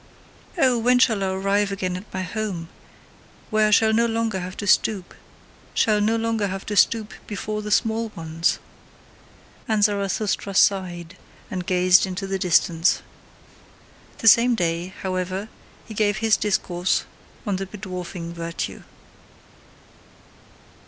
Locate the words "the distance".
12.25-13.03